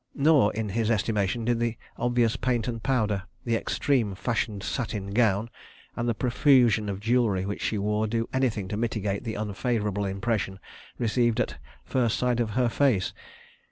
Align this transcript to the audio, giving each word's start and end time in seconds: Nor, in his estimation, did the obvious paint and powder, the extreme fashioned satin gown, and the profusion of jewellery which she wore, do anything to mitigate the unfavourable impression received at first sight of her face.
Nor, 0.15 0.51
in 0.53 0.69
his 0.69 0.89
estimation, 0.89 1.45
did 1.45 1.59
the 1.59 1.77
obvious 1.95 2.35
paint 2.35 2.67
and 2.67 2.81
powder, 2.81 3.21
the 3.45 3.55
extreme 3.55 4.15
fashioned 4.15 4.63
satin 4.63 5.11
gown, 5.11 5.47
and 5.95 6.09
the 6.09 6.15
profusion 6.15 6.89
of 6.89 6.99
jewellery 6.99 7.45
which 7.45 7.61
she 7.61 7.77
wore, 7.77 8.07
do 8.07 8.27
anything 8.33 8.67
to 8.69 8.77
mitigate 8.77 9.25
the 9.25 9.35
unfavourable 9.35 10.05
impression 10.05 10.57
received 10.97 11.39
at 11.39 11.59
first 11.85 12.17
sight 12.17 12.39
of 12.39 12.49
her 12.57 12.67
face. 12.67 13.13